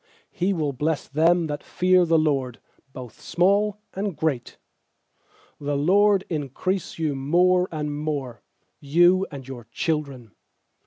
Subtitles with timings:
[0.35, 2.59] 13He will bless them that fear the LORD,
[2.91, 4.57] Both small and great.
[5.61, 8.41] I4The LORD increase you more and more,
[8.79, 10.31] You and your children.